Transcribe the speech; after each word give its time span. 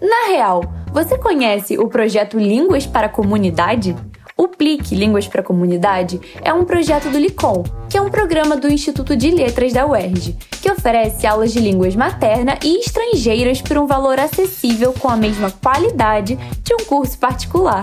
Na 0.00 0.28
real, 0.28 0.62
você 0.90 1.18
conhece 1.18 1.76
o 1.76 1.86
projeto 1.86 2.38
Línguas 2.38 2.86
para 2.86 3.06
a 3.06 3.10
Comunidade? 3.10 3.94
O 4.34 4.48
PLIC 4.48 4.94
Línguas 4.94 5.28
para 5.28 5.42
a 5.42 5.44
Comunidade 5.44 6.18
é 6.40 6.50
um 6.54 6.64
projeto 6.64 7.10
do 7.10 7.18
LICOM, 7.18 7.62
que 7.90 7.98
é 7.98 8.00
um 8.00 8.08
programa 8.08 8.56
do 8.56 8.72
Instituto 8.72 9.14
de 9.14 9.30
Letras 9.30 9.74
da 9.74 9.86
UERJ, 9.86 10.38
que 10.62 10.70
oferece 10.70 11.26
aulas 11.26 11.52
de 11.52 11.60
línguas 11.60 11.94
materna 11.94 12.58
e 12.64 12.80
estrangeiras 12.80 13.60
por 13.60 13.76
um 13.76 13.86
valor 13.86 14.18
acessível 14.18 14.94
com 14.98 15.10
a 15.10 15.16
mesma 15.16 15.50
qualidade 15.50 16.38
de 16.64 16.74
um 16.74 16.86
curso 16.86 17.18
particular. 17.18 17.82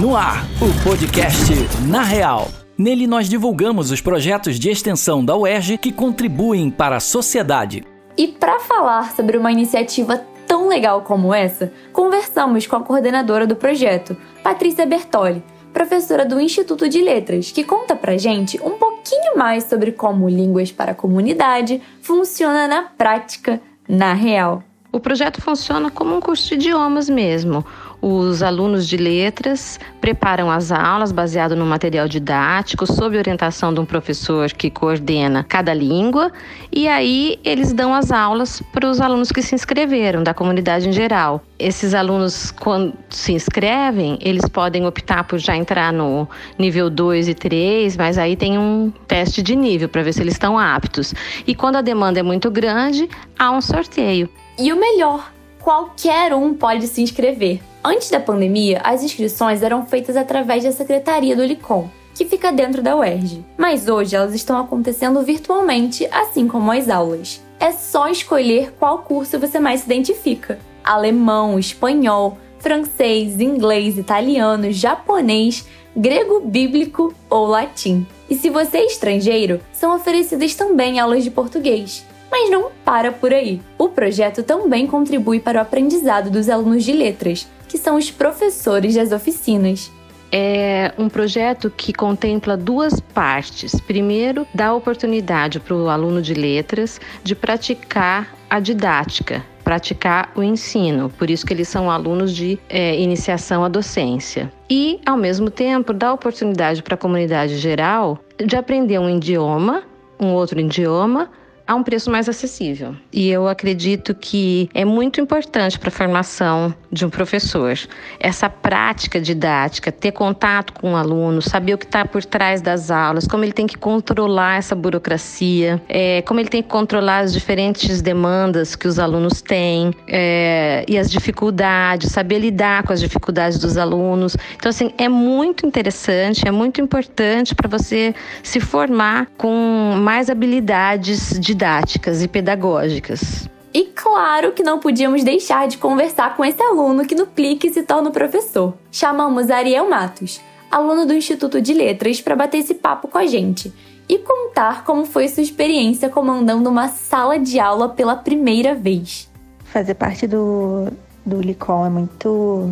No 0.00 0.16
ar, 0.16 0.44
o 0.60 0.82
podcast 0.82 1.52
Na 1.86 2.02
Real. 2.02 2.48
Nele 2.76 3.06
nós 3.06 3.28
divulgamos 3.28 3.92
os 3.92 4.00
projetos 4.00 4.58
de 4.58 4.68
extensão 4.68 5.24
da 5.24 5.36
UERJ 5.36 5.78
que 5.78 5.92
contribuem 5.92 6.70
para 6.70 6.96
a 6.96 7.00
sociedade. 7.00 7.84
E 8.16 8.26
para 8.26 8.58
falar 8.58 9.12
sobre 9.14 9.36
uma 9.36 9.52
iniciativa 9.52 10.20
tão 10.58 10.66
legal 10.66 11.02
como 11.02 11.32
essa, 11.32 11.72
conversamos 11.92 12.66
com 12.66 12.74
a 12.74 12.82
coordenadora 12.82 13.46
do 13.46 13.54
projeto, 13.54 14.16
Patrícia 14.42 14.84
Bertoli, 14.84 15.40
professora 15.72 16.24
do 16.24 16.40
Instituto 16.40 16.88
de 16.88 17.00
Letras, 17.00 17.52
que 17.52 17.62
conta 17.62 17.94
pra 17.94 18.18
gente 18.18 18.60
um 18.60 18.72
pouquinho 18.72 19.36
mais 19.36 19.62
sobre 19.62 19.92
como 19.92 20.28
Línguas 20.28 20.72
para 20.72 20.90
a 20.90 20.96
Comunidade 20.96 21.80
funciona 22.02 22.66
na 22.66 22.82
prática, 22.82 23.60
na 23.88 24.14
real. 24.14 24.64
O 24.90 24.98
projeto 24.98 25.40
funciona 25.40 25.92
como 25.92 26.16
um 26.16 26.20
curso 26.20 26.48
de 26.48 26.54
idiomas 26.54 27.08
mesmo. 27.08 27.64
Os 28.00 28.44
alunos 28.44 28.86
de 28.86 28.96
letras 28.96 29.80
preparam 30.00 30.48
as 30.48 30.70
aulas 30.70 31.10
baseado 31.10 31.56
no 31.56 31.66
material 31.66 32.06
didático, 32.06 32.86
sob 32.86 33.18
orientação 33.18 33.74
de 33.74 33.80
um 33.80 33.84
professor 33.84 34.52
que 34.52 34.70
coordena 34.70 35.42
cada 35.42 35.74
língua, 35.74 36.30
e 36.70 36.86
aí 36.86 37.40
eles 37.44 37.72
dão 37.72 37.92
as 37.92 38.12
aulas 38.12 38.62
para 38.72 38.88
os 38.88 39.00
alunos 39.00 39.32
que 39.32 39.42
se 39.42 39.54
inscreveram, 39.54 40.22
da 40.22 40.32
comunidade 40.32 40.88
em 40.88 40.92
geral. 40.92 41.42
Esses 41.58 41.92
alunos, 41.92 42.52
quando 42.52 42.94
se 43.10 43.32
inscrevem, 43.32 44.16
eles 44.20 44.48
podem 44.48 44.86
optar 44.86 45.24
por 45.24 45.40
já 45.40 45.56
entrar 45.56 45.92
no 45.92 46.28
nível 46.56 46.88
2 46.88 47.26
e 47.26 47.34
3, 47.34 47.96
mas 47.96 48.16
aí 48.16 48.36
tem 48.36 48.56
um 48.56 48.92
teste 49.08 49.42
de 49.42 49.56
nível 49.56 49.88
para 49.88 50.04
ver 50.04 50.12
se 50.12 50.22
eles 50.22 50.34
estão 50.34 50.56
aptos. 50.56 51.12
E 51.44 51.52
quando 51.52 51.76
a 51.76 51.82
demanda 51.82 52.20
é 52.20 52.22
muito 52.22 52.48
grande, 52.48 53.08
há 53.36 53.50
um 53.50 53.60
sorteio. 53.60 54.28
E 54.56 54.72
o 54.72 54.78
melhor, 54.78 55.32
qualquer 55.58 56.32
um 56.32 56.54
pode 56.54 56.86
se 56.86 57.02
inscrever. 57.02 57.60
Antes 57.82 58.10
da 58.10 58.18
pandemia, 58.18 58.80
as 58.82 59.02
inscrições 59.02 59.62
eram 59.62 59.86
feitas 59.86 60.16
através 60.16 60.64
da 60.64 60.72
secretaria 60.72 61.36
do 61.36 61.44
Licom, 61.44 61.88
que 62.14 62.24
fica 62.24 62.52
dentro 62.52 62.82
da 62.82 62.96
UERJ. 62.96 63.44
Mas 63.56 63.88
hoje 63.88 64.16
elas 64.16 64.34
estão 64.34 64.58
acontecendo 64.58 65.22
virtualmente, 65.22 66.06
assim 66.10 66.48
como 66.48 66.72
as 66.72 66.88
aulas. 66.88 67.40
É 67.60 67.70
só 67.70 68.08
escolher 68.08 68.72
qual 68.78 68.98
curso 68.98 69.38
você 69.38 69.60
mais 69.60 69.80
se 69.80 69.86
identifica: 69.86 70.58
alemão, 70.82 71.58
espanhol, 71.58 72.36
francês, 72.58 73.40
inglês, 73.40 73.96
italiano, 73.96 74.72
japonês, 74.72 75.66
grego 75.96 76.40
bíblico 76.40 77.14
ou 77.30 77.46
latim. 77.46 78.06
E 78.28 78.34
se 78.34 78.50
você 78.50 78.78
é 78.78 78.86
estrangeiro, 78.86 79.60
são 79.72 79.94
oferecidas 79.94 80.54
também 80.54 80.98
aulas 80.98 81.22
de 81.22 81.30
português. 81.30 82.04
Mas 82.30 82.50
não 82.50 82.70
para 82.84 83.10
por 83.10 83.32
aí. 83.32 83.60
O 83.78 83.88
projeto 83.88 84.42
também 84.42 84.86
contribui 84.86 85.40
para 85.40 85.58
o 85.58 85.62
aprendizado 85.62 86.30
dos 86.30 86.48
alunos 86.48 86.84
de 86.84 86.92
letras, 86.92 87.48
que 87.68 87.78
são 87.78 87.96
os 87.96 88.10
professores 88.10 88.94
das 88.94 89.12
oficinas. 89.12 89.92
É 90.30 90.92
um 90.98 91.08
projeto 91.08 91.70
que 91.74 91.92
contempla 91.92 92.56
duas 92.56 93.00
partes. 93.00 93.80
Primeiro, 93.80 94.46
dá 94.54 94.74
oportunidade 94.74 95.58
para 95.58 95.74
o 95.74 95.88
aluno 95.88 96.20
de 96.20 96.34
letras 96.34 97.00
de 97.22 97.34
praticar 97.34 98.34
a 98.50 98.60
didática, 98.60 99.42
praticar 99.64 100.32
o 100.34 100.42
ensino, 100.42 101.10
por 101.18 101.30
isso 101.30 101.46
que 101.46 101.52
eles 101.52 101.68
são 101.68 101.90
alunos 101.90 102.34
de 102.34 102.58
é, 102.68 102.98
iniciação 102.98 103.64
à 103.64 103.68
docência. 103.68 104.52
E, 104.68 105.00
ao 105.04 105.16
mesmo 105.16 105.50
tempo, 105.50 105.92
dá 105.92 106.12
oportunidade 106.12 106.82
para 106.82 106.94
a 106.94 106.98
comunidade 106.98 107.56
geral 107.56 108.18
de 108.38 108.56
aprender 108.56 108.98
um 108.98 109.08
idioma, 109.08 109.82
um 110.20 110.32
outro 110.32 110.60
idioma, 110.60 111.30
a 111.68 111.74
um 111.74 111.82
preço 111.82 112.10
mais 112.10 112.30
acessível. 112.30 112.96
E 113.12 113.28
eu 113.28 113.46
acredito 113.46 114.14
que 114.14 114.70
é 114.72 114.86
muito 114.86 115.20
importante 115.20 115.78
para 115.78 115.90
a 115.90 115.92
formação 115.92 116.74
de 116.90 117.04
um 117.04 117.10
professor 117.10 117.78
essa 118.18 118.48
prática 118.48 119.20
didática, 119.20 119.92
ter 119.92 120.12
contato 120.12 120.72
com 120.72 120.94
o 120.94 120.96
aluno, 120.96 121.42
saber 121.42 121.74
o 121.74 121.78
que 121.78 121.84
está 121.84 122.06
por 122.06 122.24
trás 122.24 122.62
das 122.62 122.90
aulas, 122.90 123.26
como 123.26 123.44
ele 123.44 123.52
tem 123.52 123.66
que 123.66 123.76
controlar 123.76 124.56
essa 124.56 124.74
burocracia, 124.74 125.82
é, 125.86 126.22
como 126.22 126.40
ele 126.40 126.48
tem 126.48 126.62
que 126.62 126.70
controlar 126.70 127.18
as 127.18 127.34
diferentes 127.34 128.00
demandas 128.00 128.74
que 128.74 128.88
os 128.88 128.98
alunos 128.98 129.42
têm 129.42 129.92
é, 130.06 130.86
e 130.88 130.96
as 130.96 131.10
dificuldades, 131.10 132.12
saber 132.12 132.38
lidar 132.38 132.82
com 132.84 132.94
as 132.94 133.00
dificuldades 133.00 133.58
dos 133.58 133.76
alunos. 133.76 134.34
Então, 134.56 134.70
assim, 134.70 134.90
é 134.96 135.08
muito 135.08 135.66
interessante, 135.66 136.48
é 136.48 136.50
muito 136.50 136.80
importante 136.80 137.54
para 137.54 137.68
você 137.68 138.14
se 138.42 138.58
formar 138.58 139.26
com 139.36 139.96
mais 139.98 140.30
habilidades 140.30 141.38
de 141.38 141.57
didáticas 141.58 142.22
e 142.22 142.28
pedagógicas. 142.28 143.48
E 143.74 143.86
claro 143.86 144.52
que 144.52 144.62
não 144.62 144.78
podíamos 144.78 145.24
deixar 145.24 145.66
de 145.66 145.76
conversar 145.76 146.36
com 146.36 146.44
esse 146.44 146.62
aluno 146.62 147.04
que 147.04 147.16
no 147.16 147.26
Plique 147.26 147.68
se 147.70 147.82
torna 147.82 148.12
professor. 148.12 148.74
Chamamos 148.92 149.50
Ariel 149.50 149.90
Matos, 149.90 150.40
aluno 150.70 151.04
do 151.04 151.12
Instituto 151.12 151.60
de 151.60 151.74
Letras, 151.74 152.20
para 152.20 152.36
bater 152.36 152.58
esse 152.58 152.74
papo 152.74 153.08
com 153.08 153.18
a 153.18 153.26
gente 153.26 153.72
e 154.08 154.18
contar 154.18 154.84
como 154.84 155.04
foi 155.04 155.28
sua 155.28 155.42
experiência 155.42 156.08
comandando 156.08 156.70
uma 156.70 156.88
sala 156.88 157.38
de 157.38 157.58
aula 157.58 157.88
pela 157.88 158.14
primeira 158.14 158.74
vez. 158.74 159.28
Fazer 159.64 159.94
parte 159.94 160.26
do, 160.26 160.88
do 161.26 161.40
Licom 161.40 161.84
é 161.84 161.90
muito 161.90 162.70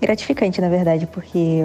gratificante, 0.00 0.60
na 0.60 0.68
verdade, 0.68 1.06
porque 1.06 1.64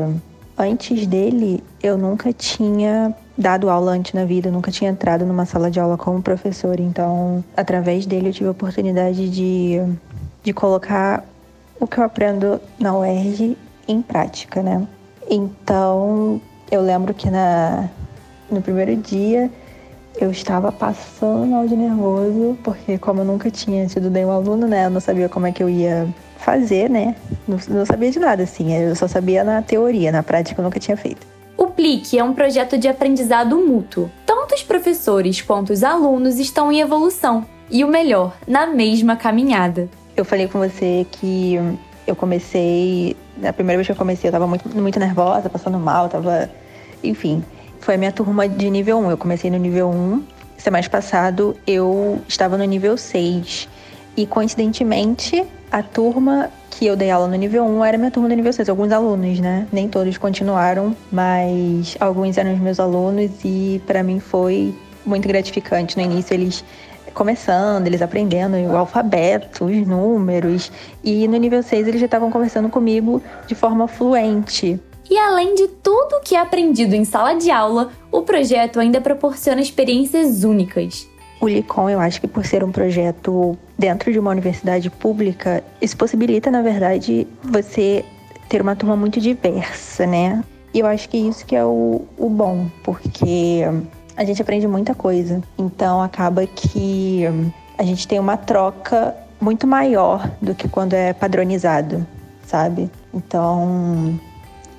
antes 0.58 1.06
dele 1.06 1.64
eu 1.82 1.98
nunca 1.98 2.34
tinha 2.34 3.16
dado 3.38 3.70
aula 3.70 3.92
antes 3.92 4.14
na 4.14 4.26
vida, 4.26 4.50
nunca 4.50 4.72
tinha 4.72 4.90
entrado 4.90 5.26
numa 5.26 5.46
sala 5.46 5.70
de 5.70 5.80
aula 5.80 5.98
como 5.98 6.22
professor. 6.22 6.80
Então, 6.80 7.44
através 7.56 8.06
dele, 8.06 8.30
eu 8.30 8.34
tive 8.34 8.48
a 8.48 8.52
oportunidade 8.52 9.30
de, 9.30 9.82
de 10.44 10.54
colocar 10.54 11.24
o 11.80 11.88
que 11.88 11.98
eu 11.98 12.04
aprendo 12.04 12.62
na 12.80 12.98
UERJ 12.98 13.58
em 13.88 14.02
prática, 14.02 14.64
né? 14.64 14.88
Então, 15.30 16.40
eu 16.72 16.82
lembro 16.82 17.14
que 17.14 17.30
na, 17.30 17.90
no 18.50 18.62
primeiro 18.62 18.96
dia 18.96 19.52
eu 20.20 20.32
estava 20.32 20.72
passando 20.72 21.46
mal 21.46 21.68
de 21.68 21.76
nervoso, 21.76 22.58
porque 22.64 22.98
como 22.98 23.22
eu 23.22 23.26
nunca 23.26 23.52
tinha 23.52 23.88
sido 23.90 24.10
nenhum 24.10 24.32
aluno, 24.32 24.66
né? 24.68 24.86
Eu 24.86 24.90
não 24.90 25.02
sabia 25.02 25.28
como 25.28 25.46
é 25.48 25.52
que 25.52 25.62
eu 25.62 25.70
ia 25.70 26.08
fazer, 26.38 26.90
né? 26.90 27.16
Não, 27.48 27.58
não 27.70 27.86
sabia 27.86 28.12
de 28.12 28.20
nada, 28.20 28.44
assim. 28.44 28.74
Eu 28.74 28.96
só 28.96 29.08
sabia 29.08 29.44
na 29.44 29.62
teoria, 29.62 30.12
na 30.12 30.24
prática 30.24 30.62
eu 30.62 30.64
nunca 30.64 30.80
tinha 30.80 30.96
feito. 30.96 31.35
PLIC 31.76 32.18
é 32.18 32.24
um 32.24 32.34
projeto 32.34 32.78
de 32.78 32.88
aprendizado 32.88 33.58
mútuo. 33.58 34.10
Tanto 34.26 34.56
os 34.56 34.64
professores 34.64 35.42
quanto 35.42 35.74
os 35.74 35.84
alunos 35.84 36.40
estão 36.40 36.72
em 36.72 36.80
evolução 36.80 37.46
e 37.70 37.84
o 37.84 37.88
melhor, 37.88 38.34
na 38.48 38.66
mesma 38.66 39.16
caminhada. 39.16 39.90
Eu 40.16 40.24
falei 40.24 40.48
com 40.48 40.60
você 40.60 41.06
que 41.12 41.60
eu 42.08 42.16
comecei, 42.16 43.16
na 43.38 43.52
primeira 43.52 43.78
vez 43.78 43.88
que 43.88 43.92
eu 43.92 43.98
comecei, 43.98 44.30
eu 44.30 44.32
tava 44.32 44.48
muito, 44.48 44.70
muito 44.78 45.00
nervosa, 45.00 45.50
passando 45.50 45.78
mal, 45.78 46.08
tava. 46.08 46.50
Enfim, 47.04 47.44
foi 47.82 47.96
a 47.96 47.98
minha 47.98 48.12
turma 48.12 48.48
de 48.48 48.70
nível 48.70 48.98
1. 49.00 49.12
Eu 49.12 49.18
comecei 49.18 49.52
no 49.52 49.58
nível 49.58 49.90
1. 49.90 50.24
Semestre 50.58 50.90
passado 50.90 51.56
eu 51.68 52.22
estava 52.28 52.58
no 52.58 52.64
nível 52.64 52.96
6. 52.96 53.68
E 54.16 54.26
coincidentemente, 54.26 55.44
a 55.70 55.84
turma 55.84 56.50
que 56.78 56.86
eu 56.86 56.96
dei 56.96 57.10
aula 57.10 57.28
no 57.28 57.36
nível 57.36 57.64
1 57.64 57.86
era 57.86 57.98
minha 57.98 58.12
turma 58.12 58.28
do 58.28 58.36
nível 58.36 58.52
6, 58.52 58.68
alguns 58.68 58.92
alunos, 58.92 59.40
né? 59.40 59.66
Nem 59.72 59.88
todos 59.88 60.18
continuaram, 60.18 60.96
mas 61.10 61.96
alguns 62.02 62.38
eram 62.38 62.54
os 62.54 62.60
meus 62.60 62.80
alunos 62.82 63.32
e 63.46 63.82
para 63.88 64.04
mim 64.04 64.20
foi 64.20 64.76
muito 65.06 65.26
gratificante. 65.26 65.96
No 65.96 66.04
início 66.04 66.34
eles 66.34 66.66
começando, 67.14 67.88
eles 67.88 68.02
aprendendo 68.02 68.58
o 68.58 68.76
alfabeto, 68.76 69.66
os 69.66 69.88
números, 69.88 70.70
e 71.02 71.26
no 71.30 71.38
nível 71.38 71.64
6 71.64 71.88
eles 71.88 72.00
já 72.02 72.08
estavam 72.08 72.30
conversando 72.30 72.68
comigo 72.68 73.24
de 73.48 73.56
forma 73.56 73.88
fluente. 73.88 74.78
E 75.10 75.18
além 75.18 75.56
de 75.56 75.68
tudo 75.68 76.20
que 76.26 76.36
é 76.36 76.40
aprendido 76.40 76.94
em 76.94 77.06
sala 77.06 77.36
de 77.36 77.50
aula, 77.50 77.90
o 78.12 78.24
projeto 78.24 78.82
ainda 78.82 79.00
proporciona 79.00 79.62
experiências 79.62 80.44
únicas. 80.44 81.08
O 81.46 81.48
LICOM, 81.48 81.92
eu 81.92 82.00
acho 82.00 82.20
que 82.20 82.28
por 82.28 82.44
ser 82.44 82.64
um 82.64 82.72
projeto 82.72 83.56
dentro 83.78 84.12
de 84.12 84.18
uma 84.18 84.32
universidade 84.32 84.90
pública, 84.90 85.64
isso 85.80 85.96
possibilita, 85.96 86.50
na 86.50 86.64
verdade, 86.64 87.28
você 87.44 88.04
ter 88.50 88.64
uma 88.64 88.76
turma 88.76 88.96
muito 88.96 89.22
diversa, 89.22 90.08
né? 90.08 90.44
E 90.74 90.80
eu 90.80 90.88
acho 90.88 91.08
que 91.08 91.16
isso 91.18 91.46
que 91.46 91.56
é 91.56 91.64
o, 91.64 92.02
o 92.18 92.30
bom, 92.30 92.66
porque 92.84 93.62
a 94.18 94.26
gente 94.26 94.42
aprende 94.42 94.68
muita 94.68 94.96
coisa. 94.96 95.40
Então 95.56 96.02
acaba 96.02 96.48
que 96.48 97.26
a 97.78 97.84
gente 97.84 98.08
tem 98.08 98.18
uma 98.18 98.38
troca 98.38 99.16
muito 99.40 99.68
maior 99.68 100.28
do 100.42 100.56
que 100.56 100.68
quando 100.68 100.96
é 100.96 101.14
padronizado, 101.14 102.08
sabe? 102.44 102.90
Então, 103.14 104.20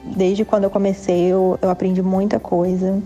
desde 0.02 0.44
quando 0.44 0.64
eu 0.64 0.70
comecei, 0.70 1.26
eu, 1.26 1.56
eu 1.62 1.70
aprendi 1.70 2.02
muita 2.02 2.40
coisa, 2.40 3.00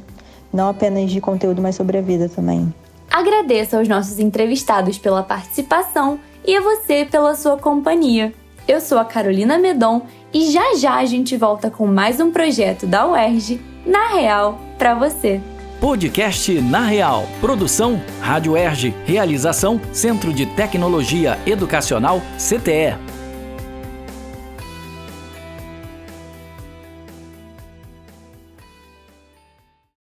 não 0.51 0.71
apenas 0.71 1.11
de 1.11 1.21
conteúdo, 1.21 1.61
mas 1.61 1.75
sobre 1.75 1.99
a 1.99 2.01
vida 2.01 2.27
também. 2.27 2.73
Agradeço 3.21 3.77
aos 3.77 3.87
nossos 3.87 4.19
entrevistados 4.19 4.97
pela 4.97 5.23
participação 5.23 6.19
e 6.43 6.57
a 6.57 6.61
você 6.63 7.05
pela 7.05 7.35
sua 7.35 7.59
companhia. 7.59 8.33
Eu 8.67 8.81
sou 8.81 8.99
a 8.99 9.05
Carolina 9.05 9.59
Medon 9.59 10.07
e 10.33 10.51
já 10.51 10.75
já 10.75 10.95
a 10.95 11.05
gente 11.05 11.37
volta 11.37 11.71
com 11.71 11.87
mais 11.87 12.19
um 12.19 12.31
projeto 12.31 12.87
da 12.87 13.07
UERJ, 13.07 13.61
na 13.85 14.07
real, 14.09 14.59
para 14.79 14.95
você. 14.95 15.39
Podcast 15.79 16.61
Na 16.63 16.81
Real. 16.81 17.27
Produção 17.43 18.01
Rádio 18.23 18.57
Erge. 18.57 18.95
Realização 19.05 19.79
Centro 19.93 20.33
de 20.33 20.47
Tecnologia 20.47 21.39
Educacional 21.47 22.23
CTE. 22.39 23.10